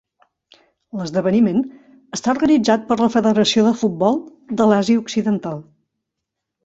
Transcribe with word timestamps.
L'esdeveniment 1.01 1.59
està 2.17 2.33
organitzat 2.35 2.87
per 2.87 2.97
la 3.01 3.11
Federació 3.17 3.67
de 3.69 3.75
Futbol 3.83 4.19
de 4.63 4.71
l'Àsia 4.73 5.03
Occidental. 5.07 5.61